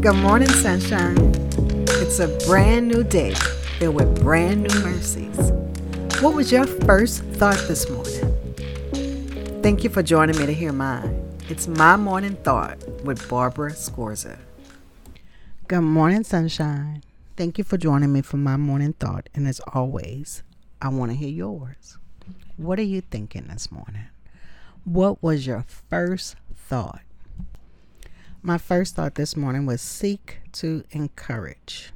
Good 0.00 0.16
morning, 0.16 0.48
sunshine. 0.48 1.18
It's 2.00 2.20
a 2.20 2.28
brand 2.46 2.88
new 2.88 3.04
day 3.04 3.34
filled 3.78 3.96
with 3.96 4.22
brand 4.22 4.62
new 4.62 4.80
mercies. 4.80 5.36
What 6.22 6.32
was 6.34 6.50
your 6.50 6.64
first 6.64 7.22
thought 7.22 7.62
this 7.68 7.86
morning? 7.90 9.62
Thank 9.62 9.84
you 9.84 9.90
for 9.90 10.02
joining 10.02 10.38
me 10.38 10.46
to 10.46 10.54
hear 10.54 10.72
mine. 10.72 11.36
It's 11.50 11.68
my 11.68 11.96
morning 11.96 12.36
thought 12.36 12.78
with 13.04 13.28
Barbara 13.28 13.72
Scorza. 13.72 14.38
Good 15.68 15.82
morning, 15.82 16.24
sunshine. 16.24 17.02
Thank 17.36 17.58
you 17.58 17.64
for 17.64 17.76
joining 17.76 18.10
me 18.10 18.22
for 18.22 18.38
my 18.38 18.56
morning 18.56 18.94
thought. 18.94 19.28
And 19.34 19.46
as 19.46 19.60
always, 19.74 20.42
I 20.80 20.88
want 20.88 21.10
to 21.10 21.16
hear 21.18 21.28
yours. 21.28 21.98
What 22.56 22.78
are 22.78 22.82
you 22.84 23.02
thinking 23.02 23.48
this 23.48 23.70
morning? 23.70 24.08
What 24.84 25.22
was 25.22 25.46
your 25.46 25.66
first 25.90 26.36
thought? 26.56 27.02
My 28.42 28.56
first 28.56 28.94
thought 28.96 29.16
this 29.16 29.36
morning 29.36 29.66
was 29.66 29.82
seek 29.82 30.38
to 30.52 30.82
encourage. 30.92 31.92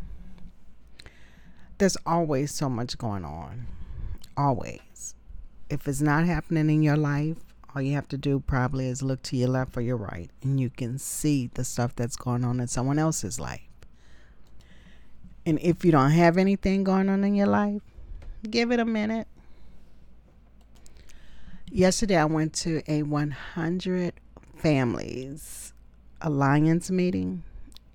There's 1.78 1.96
always 2.04 2.54
so 2.54 2.68
much 2.68 2.98
going 2.98 3.24
on. 3.24 3.66
Always. 4.36 5.14
If 5.70 5.88
it's 5.88 6.02
not 6.02 6.26
happening 6.26 6.68
in 6.68 6.82
your 6.82 6.98
life, 6.98 7.38
all 7.74 7.80
you 7.80 7.94
have 7.94 8.08
to 8.08 8.18
do 8.18 8.40
probably 8.40 8.88
is 8.88 9.02
look 9.02 9.22
to 9.22 9.38
your 9.38 9.48
left 9.48 9.74
or 9.78 9.80
your 9.80 9.96
right 9.96 10.30
and 10.42 10.60
you 10.60 10.68
can 10.68 10.98
see 10.98 11.50
the 11.54 11.64
stuff 11.64 11.96
that's 11.96 12.14
going 12.14 12.44
on 12.44 12.60
in 12.60 12.68
someone 12.68 12.98
else's 12.98 13.40
life. 13.40 13.62
And 15.46 15.58
if 15.60 15.82
you 15.82 15.92
don't 15.92 16.10
have 16.10 16.36
anything 16.36 16.84
going 16.84 17.08
on 17.08 17.24
in 17.24 17.34
your 17.34 17.46
life, 17.46 17.80
give 18.50 18.70
it 18.70 18.80
a 18.80 18.84
minute. 18.84 19.28
Yesterday, 21.70 22.16
I 22.16 22.26
went 22.26 22.52
to 22.56 22.82
a 22.86 23.02
100 23.02 24.12
families 24.56 25.73
alliance 26.24 26.90
meeting, 26.90 27.44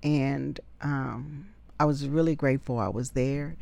and 0.02 0.58
um, 0.80 1.48
I 1.78 1.84
was 1.84 2.08
really 2.08 2.34
grateful 2.34 2.78
I 2.78 2.88
was 2.88 3.10
there. 3.10 3.56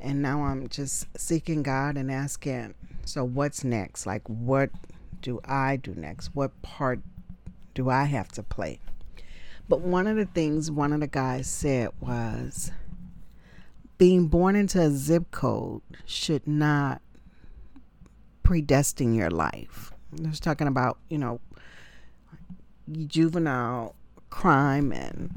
And 0.00 0.20
now 0.20 0.42
I'm 0.42 0.68
just 0.68 1.06
seeking 1.16 1.62
God 1.62 1.96
and 1.96 2.10
asking, 2.10 2.74
so 3.04 3.22
what's 3.22 3.62
next? 3.62 4.04
Like, 4.04 4.22
what 4.26 4.70
do 5.20 5.40
I 5.44 5.76
do 5.76 5.94
next? 5.94 6.34
What 6.34 6.60
part 6.62 7.00
do 7.74 7.88
I 7.88 8.04
have 8.04 8.28
to 8.32 8.42
play? 8.42 8.80
But 9.68 9.80
one 9.80 10.08
of 10.08 10.16
the 10.16 10.26
things 10.26 10.70
one 10.70 10.92
of 10.92 10.98
the 11.00 11.06
guys 11.06 11.46
said 11.46 11.90
was 12.00 12.72
being 13.96 14.26
born 14.26 14.56
into 14.56 14.80
a 14.80 14.90
zip 14.90 15.30
code 15.30 15.82
should 16.04 16.48
not 16.48 17.00
predestine 18.42 19.14
your 19.14 19.30
life. 19.30 19.92
I 20.18 20.28
was 20.28 20.40
talking 20.40 20.66
about, 20.66 20.98
you 21.08 21.18
know, 21.18 21.40
juvenile 23.06 23.94
crime 24.32 24.90
and 24.90 25.30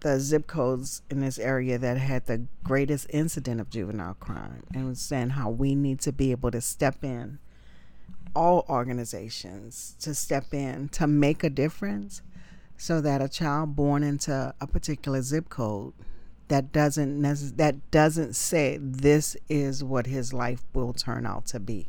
the 0.00 0.18
zip 0.18 0.46
codes 0.46 1.02
in 1.10 1.20
this 1.20 1.38
area 1.38 1.76
that 1.76 1.98
had 1.98 2.24
the 2.24 2.40
greatest 2.64 3.06
incident 3.10 3.60
of 3.60 3.68
juvenile 3.68 4.14
crime 4.14 4.62
and 4.74 4.88
was 4.88 4.98
saying 4.98 5.30
how 5.30 5.50
we 5.50 5.74
need 5.74 6.00
to 6.00 6.10
be 6.10 6.30
able 6.30 6.50
to 6.50 6.60
step 6.60 7.04
in 7.04 7.38
all 8.34 8.64
organizations 8.68 9.94
to 10.00 10.14
step 10.14 10.54
in 10.54 10.88
to 10.88 11.06
make 11.06 11.44
a 11.44 11.50
difference 11.50 12.22
so 12.78 13.00
that 13.02 13.20
a 13.20 13.28
child 13.28 13.76
born 13.76 14.02
into 14.02 14.54
a 14.58 14.66
particular 14.66 15.20
zip 15.20 15.50
code 15.50 15.92
that 16.48 16.72
doesn't 16.72 17.20
that 17.58 17.90
doesn't 17.90 18.34
say 18.34 18.78
this 18.80 19.36
is 19.50 19.84
what 19.84 20.06
his 20.06 20.32
life 20.32 20.62
will 20.72 20.94
turn 20.94 21.26
out 21.26 21.44
to 21.44 21.60
be 21.60 21.88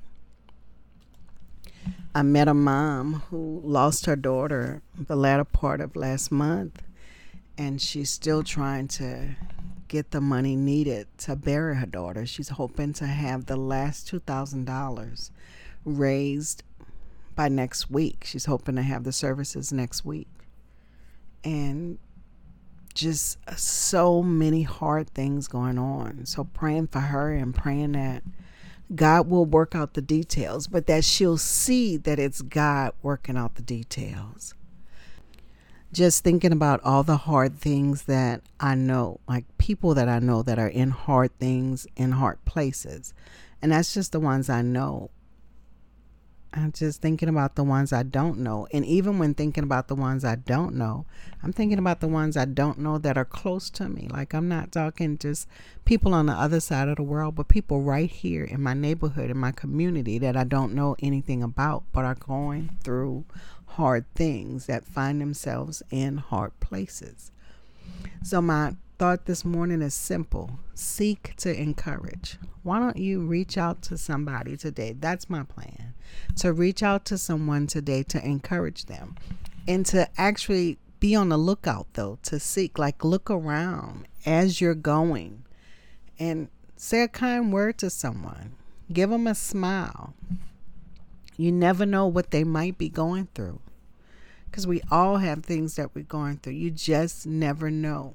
I 2.14 2.24
met 2.24 2.48
a 2.48 2.54
mom 2.54 3.24
who 3.30 3.62
lost 3.64 4.06
her 4.06 4.16
daughter 4.16 4.81
the 4.97 5.16
latter 5.16 5.46
part 5.46 5.80
of 5.81 5.96
last 5.96 6.31
month, 6.31 6.81
and 7.58 7.81
she's 7.81 8.09
still 8.09 8.44
trying 8.44 8.88
to 8.90 9.36
get 9.88 10.12
the 10.12 10.22
money 10.22 10.56
needed 10.56 11.08
to 11.18 11.36
bury 11.36 11.75
her 11.75 11.86
daughter. 11.86 12.25
She's 12.25 12.50
hoping 12.50 12.94
to 12.94 13.08
have 13.08 13.46
the 13.46 13.56
last 13.56 14.12
$2,000 14.12 15.31
raised 15.86 16.64
by 17.36 17.50
next 17.50 17.90
week. 17.90 18.24
She's 18.25 18.46
hoping 18.46 18.75
to 18.75 18.84
have 18.84 19.03
the 19.03 19.12
services 19.12 19.74
next 19.74 20.06
week. 20.06 20.28
And 21.44 21.98
just 22.94 23.38
so 23.58 24.22
many 24.22 24.63
hard 24.63 25.09
things 25.09 25.48
going 25.48 25.78
on. 25.78 26.25
So 26.25 26.44
praying 26.44 26.88
for 26.88 27.00
her 27.00 27.34
and 27.34 27.53
praying 27.53 27.94
that 27.94 28.24
God 28.94 29.29
will 29.29 29.46
work 29.46 29.75
out 29.75 29.94
the 29.94 30.02
details, 30.02 30.68
but 30.68 30.88
that 30.88 31.06
she'll 31.06 31.38
see 31.38 31.97
that 31.97 32.19
it's 32.19 32.41
God 32.41 32.94
working 33.02 33.38
out 33.38 33.56
the 33.56 33.62
details. 33.62 34.53
Just 35.94 36.24
thinking 36.24 36.52
about 36.52 36.81
all 36.84 37.03
the 37.03 37.18
hard 37.18 37.57
things 37.57 38.03
that 38.03 38.41
I 38.59 38.75
know, 38.75 39.19
like 39.28 39.46
people 39.57 39.94
that 39.94 40.07
I 40.07 40.19
know 40.19 40.41
that 40.44 40.59
are 40.59 40.68
in 40.68 40.90
hard 40.90 41.38
things, 41.38 41.85
in 41.96 42.13
hard 42.13 42.44
places. 42.46 43.13
And 43.62 43.72
that's 43.72 43.94
just 43.94 44.12
the 44.12 44.19
ones 44.19 44.50
I 44.50 44.62
know. 44.62 45.12
I'm 46.53 46.73
just 46.73 47.01
thinking 47.01 47.29
about 47.29 47.56
the 47.56 47.63
ones 47.63 47.94
I 47.94 48.03
don't 48.03 48.39
know. 48.39 48.67
And 48.73 48.85
even 48.85 49.19
when 49.19 49.34
thinking 49.34 49.63
about 49.63 49.88
the 49.88 49.95
ones 49.95 50.25
I 50.25 50.35
don't 50.35 50.75
know, 50.75 51.06
I'm 51.41 51.53
thinking 51.53 51.79
about 51.79 52.01
the 52.01 52.09
ones 52.09 52.35
I 52.35 52.44
don't 52.44 52.79
know 52.79 52.97
that 52.97 53.17
are 53.17 53.23
close 53.23 53.69
to 53.72 53.88
me. 53.88 54.09
Like 54.12 54.34
I'm 54.34 54.50
not 54.50 54.73
talking 54.73 55.17
just 55.17 55.47
people 55.85 56.13
on 56.13 56.25
the 56.25 56.34
other 56.34 56.59
side 56.59 56.89
of 56.89 56.97
the 56.97 57.03
world, 57.03 57.35
but 57.35 57.47
people 57.47 57.81
right 57.81 58.09
here 58.09 58.44
in 58.44 58.62
my 58.62 58.73
neighborhood, 58.73 59.31
in 59.31 59.38
my 59.38 59.53
community 59.53 60.17
that 60.19 60.35
I 60.35 60.44
don't 60.44 60.73
know 60.73 60.97
anything 61.00 61.41
about, 61.41 61.84
but 61.94 62.03
are 62.03 62.16
going 62.16 62.72
through 62.83 63.23
hard 63.66 64.03
things 64.13 64.66
that 64.66 64.83
find 64.83 65.22
themselves 65.22 65.81
in 65.89 66.18
hard 66.18 66.59
places. 66.59 67.31
So 68.23 68.41
my 68.41 68.75
thought 69.00 69.25
this 69.25 69.45
morning 69.45 69.81
is 69.81 69.94
simple 69.94 70.59
seek 70.75 71.33
to 71.38 71.57
encourage. 71.57 72.38
Why 72.63 72.79
don't 72.79 72.97
you 72.97 73.22
reach 73.22 73.57
out 73.57 73.81
to 73.83 73.97
somebody 73.97 74.57
today? 74.57 74.94
That's 75.00 75.29
my 75.29 75.44
plan. 75.44 75.91
To 76.38 76.54
reach 76.54 76.82
out 76.82 77.06
to 77.06 77.18
someone 77.18 77.68
today 77.68 78.04
to 78.04 78.24
encourage 78.26 78.86
them 78.86 79.16
and 79.68 79.86
to 79.88 80.10
actually 80.18 80.78
be 81.00 81.16
on 81.16 81.30
the 81.30 81.38
lookout, 81.38 81.88
though, 81.94 82.20
to 82.24 82.40
seek, 82.40 82.78
like, 82.78 83.04
look 83.04 83.30
around 83.30 84.08
as 84.26 84.62
you're 84.62 84.76
going 84.76 85.44
and 86.20 86.48
say 86.76 87.02
a 87.02 87.08
kind 87.08 87.52
word 87.52 87.78
to 87.80 87.90
someone, 87.90 88.54
give 88.92 89.10
them 89.10 89.28
a 89.28 89.36
smile. 89.36 90.14
You 91.38 91.52
never 91.52 91.86
know 91.86 92.06
what 92.06 92.32
they 92.32 92.44
might 92.44 92.78
be 92.78 92.90
going 92.90 93.28
through 93.34 93.60
because 94.52 94.68
we 94.68 94.82
all 94.92 95.18
have 95.18 95.44
things 95.44 95.76
that 95.76 95.96
we're 95.96 96.04
going 96.04 96.38
through. 96.38 96.54
You 96.54 96.70
just 96.72 97.26
never 97.26 97.72
know. 97.72 98.14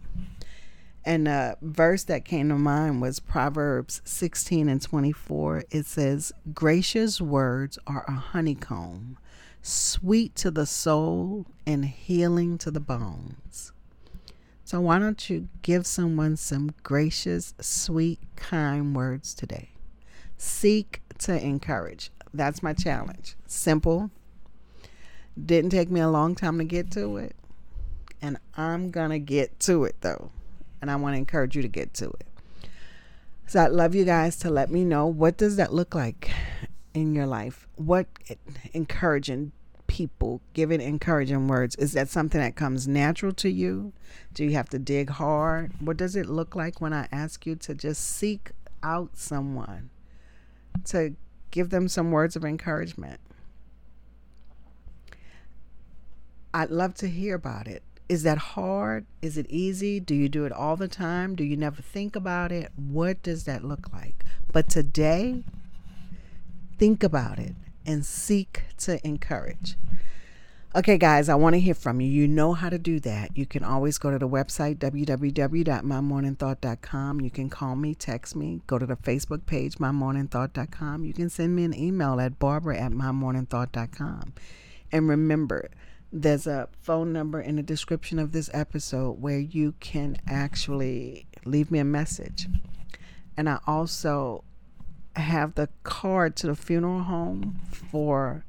And 1.06 1.28
a 1.28 1.56
verse 1.62 2.02
that 2.04 2.24
came 2.24 2.48
to 2.48 2.56
mind 2.56 3.00
was 3.00 3.20
Proverbs 3.20 4.02
16 4.04 4.68
and 4.68 4.82
24. 4.82 5.62
It 5.70 5.86
says, 5.86 6.32
Gracious 6.52 7.20
words 7.20 7.78
are 7.86 8.04
a 8.08 8.12
honeycomb, 8.12 9.16
sweet 9.62 10.34
to 10.34 10.50
the 10.50 10.66
soul 10.66 11.46
and 11.64 11.84
healing 11.84 12.58
to 12.58 12.72
the 12.72 12.80
bones. 12.80 13.70
So, 14.64 14.80
why 14.80 14.98
don't 14.98 15.30
you 15.30 15.48
give 15.62 15.86
someone 15.86 16.36
some 16.36 16.74
gracious, 16.82 17.54
sweet, 17.60 18.18
kind 18.34 18.96
words 18.96 19.32
today? 19.32 19.68
Seek 20.36 21.02
to 21.18 21.40
encourage. 21.40 22.10
That's 22.34 22.64
my 22.64 22.72
challenge. 22.72 23.36
Simple. 23.46 24.10
Didn't 25.40 25.70
take 25.70 25.88
me 25.88 26.00
a 26.00 26.08
long 26.08 26.34
time 26.34 26.58
to 26.58 26.64
get 26.64 26.90
to 26.92 27.16
it. 27.18 27.36
And 28.20 28.38
I'm 28.56 28.90
going 28.90 29.10
to 29.10 29.20
get 29.20 29.60
to 29.60 29.84
it 29.84 29.94
though 30.00 30.32
and 30.80 30.90
I 30.90 30.96
want 30.96 31.14
to 31.14 31.18
encourage 31.18 31.56
you 31.56 31.62
to 31.62 31.68
get 31.68 31.94
to 31.94 32.06
it. 32.06 32.26
So 33.46 33.62
I'd 33.62 33.72
love 33.72 33.94
you 33.94 34.04
guys 34.04 34.36
to 34.38 34.50
let 34.50 34.70
me 34.70 34.84
know 34.84 35.06
what 35.06 35.36
does 35.36 35.56
that 35.56 35.72
look 35.72 35.94
like 35.94 36.30
in 36.94 37.14
your 37.14 37.26
life? 37.26 37.66
What 37.76 38.06
encouraging 38.72 39.52
people, 39.86 40.40
giving 40.52 40.80
encouraging 40.80 41.46
words, 41.46 41.76
is 41.76 41.92
that 41.92 42.08
something 42.08 42.40
that 42.40 42.56
comes 42.56 42.88
natural 42.88 43.32
to 43.34 43.48
you? 43.48 43.92
Do 44.34 44.44
you 44.44 44.52
have 44.52 44.68
to 44.70 44.78
dig 44.78 45.10
hard? 45.10 45.72
What 45.80 45.96
does 45.96 46.16
it 46.16 46.26
look 46.26 46.56
like 46.56 46.80
when 46.80 46.92
I 46.92 47.08
ask 47.12 47.46
you 47.46 47.54
to 47.56 47.74
just 47.74 48.04
seek 48.04 48.50
out 48.82 49.16
someone 49.16 49.90
to 50.86 51.14
give 51.50 51.70
them 51.70 51.88
some 51.88 52.10
words 52.10 52.36
of 52.36 52.44
encouragement? 52.44 53.20
I'd 56.52 56.70
love 56.70 56.94
to 56.94 57.08
hear 57.08 57.34
about 57.34 57.68
it. 57.68 57.82
Is 58.08 58.22
that 58.22 58.38
hard? 58.38 59.06
Is 59.20 59.36
it 59.36 59.46
easy? 59.48 59.98
Do 59.98 60.14
you 60.14 60.28
do 60.28 60.44
it 60.44 60.52
all 60.52 60.76
the 60.76 60.88
time? 60.88 61.34
Do 61.34 61.42
you 61.42 61.56
never 61.56 61.82
think 61.82 62.14
about 62.14 62.52
it? 62.52 62.70
What 62.76 63.22
does 63.22 63.44
that 63.44 63.64
look 63.64 63.92
like? 63.92 64.24
But 64.52 64.68
today, 64.68 65.42
think 66.78 67.02
about 67.02 67.38
it 67.38 67.54
and 67.84 68.06
seek 68.06 68.62
to 68.78 69.04
encourage. 69.06 69.76
Okay, 70.76 70.98
guys, 70.98 71.28
I 71.30 71.34
want 71.36 71.54
to 71.54 71.60
hear 71.60 71.74
from 71.74 72.02
you. 72.02 72.08
You 72.08 72.28
know 72.28 72.52
how 72.52 72.68
to 72.68 72.78
do 72.78 73.00
that. 73.00 73.34
You 73.34 73.46
can 73.46 73.64
always 73.64 73.96
go 73.96 74.10
to 74.10 74.18
the 74.18 74.28
website, 74.28 74.76
www.mymorningthought.com. 74.76 77.20
You 77.22 77.30
can 77.30 77.48
call 77.48 77.76
me, 77.76 77.94
text 77.94 78.36
me, 78.36 78.60
go 78.66 78.78
to 78.78 78.84
the 78.84 78.96
Facebook 78.96 79.46
page, 79.46 79.76
mymorningthought.com. 79.76 81.04
You 81.04 81.14
can 81.14 81.30
send 81.30 81.56
me 81.56 81.64
an 81.64 81.72
email 81.72 82.20
at 82.20 82.38
barbara 82.38 82.78
at 82.78 82.92
mymorningthought.com. 82.92 84.34
And 84.92 85.08
remember, 85.08 85.70
There's 86.12 86.46
a 86.46 86.68
phone 86.82 87.12
number 87.12 87.40
in 87.40 87.56
the 87.56 87.62
description 87.62 88.18
of 88.18 88.32
this 88.32 88.48
episode 88.54 89.20
where 89.20 89.40
you 89.40 89.74
can 89.80 90.16
actually 90.26 91.26
leave 91.44 91.70
me 91.70 91.80
a 91.80 91.84
message. 91.84 92.46
And 93.36 93.48
I 93.48 93.58
also 93.66 94.44
have 95.16 95.54
the 95.54 95.68
card 95.82 96.36
to 96.36 96.46
the 96.46 96.54
funeral 96.54 97.02
home 97.02 97.60
for 97.70 98.44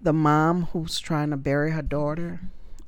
the 0.00 0.12
mom 0.12 0.64
who's 0.72 1.00
trying 1.00 1.30
to 1.30 1.36
bury 1.36 1.70
her 1.70 1.82
daughter. 1.82 2.40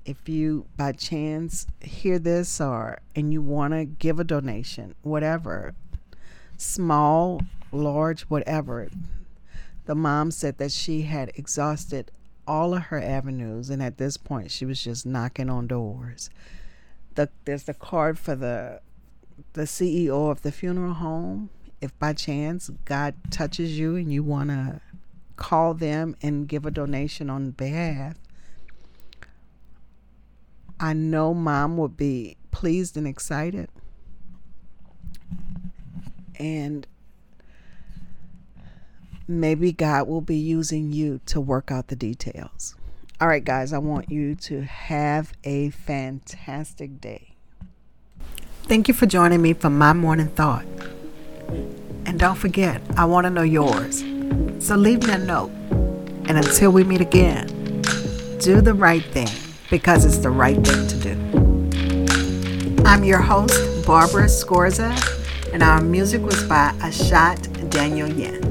If 0.05 0.29
you 0.29 0.67
by 0.77 0.93
chance 0.93 1.67
hear 1.81 2.19
this 2.19 2.61
or 2.61 3.01
and 3.17 3.33
you 3.33 3.41
want 3.41 3.73
to 3.73 3.85
give 3.87 4.21
a 4.21 4.25
donation, 4.25 4.95
whatever, 5.03 5.75
small, 6.57 7.41
large, 7.73 8.23
whatever, 8.23 8.91
the 9.87 9.95
mom 9.95 10.31
said 10.31 10.59
that 10.59 10.73
she 10.73 11.03
had 11.03 11.33
exhausted 11.35 12.11
all 12.51 12.75
of 12.75 12.83
her 12.83 13.01
avenues 13.01 13.71
and 13.71 13.81
at 13.81 13.97
this 13.97 14.17
point 14.17 14.51
she 14.51 14.67
was 14.67 14.83
just 14.83 15.07
knocking 15.07 15.49
on 15.49 15.69
doors. 15.69 16.31
The, 17.15 17.29
there's 17.45 17.63
the 17.63 17.75
card 17.75 18.19
for 18.19 18.35
the 18.35 18.81
the 19.53 19.63
CEO 19.63 20.31
of 20.31 20.43
the 20.43 20.51
funeral 20.51 20.95
home 20.95 21.51
if 21.81 21.97
by 21.99 22.13
chance 22.13 22.69
God 22.85 23.15
touches 23.31 23.79
you 23.79 23.95
and 23.95 24.13
you 24.13 24.25
want 24.25 24.51
to 24.51 24.81
call 25.37 25.75
them 25.75 26.17
and 26.23 26.49
give 26.49 26.67
a 26.67 26.73
donation 26.73 27.31
on 27.31 27.53
behalf, 27.53 28.17
I 30.79 30.93
know 30.93 31.33
mom 31.33 31.77
would 31.77 31.97
be 31.97 32.37
pleased 32.51 32.97
and 32.97 33.07
excited. 33.07 33.69
And 36.39 36.87
maybe 39.31 39.73
God 39.73 40.09
will 40.09 40.21
be 40.21 40.37
using 40.37 40.93
you 40.93 41.21
to 41.27 41.41
work 41.41 41.71
out 41.71 41.89
the 41.89 41.97
details. 41.97 42.75
All 43.21 43.29
right, 43.29 43.45
guys, 43.45 43.73
I 43.73 43.79
want 43.79 44.11
you 44.11 44.35
to 44.35 44.63
have 44.63 45.35
a 45.45 45.71
fantastic 45.71 47.01
day. 47.01 47.35
Thank 48.63 48.89
you 48.89 48.95
for 48.95 49.07
joining 49.07 49.43
me 49.43 49.53
for 49.53 49.69
my 49.69 49.93
morning 49.93 50.29
thought. 50.29 50.65
And 52.07 52.19
don't 52.19 52.37
forget, 52.37 52.81
I 52.97 53.05
want 53.05 53.27
to 53.27 53.31
know 53.31 53.43
yours. 53.43 54.01
So 54.65 54.77
leave 54.77 55.07
me 55.07 55.13
a 55.13 55.19
note. 55.19 55.51
And 56.27 56.39
until 56.39 56.71
we 56.71 56.85
meet 56.85 57.01
again, 57.01 57.47
do 58.39 58.61
the 58.61 58.75
right 58.75 59.05
thing 59.05 59.29
because 59.69 60.05
it's 60.05 60.19
the 60.19 60.31
right 60.31 60.57
thing 60.57 60.87
to 60.87 60.97
do. 60.97 62.85
I'm 62.87 63.05
your 63.05 63.21
host, 63.21 63.87
Barbara 63.87 64.27
Scorza, 64.27 64.91
and 65.53 65.63
our 65.63 65.81
music 65.81 66.23
was 66.23 66.43
by 66.45 66.73
Ashot 66.79 67.39
Danielyan. 67.71 68.50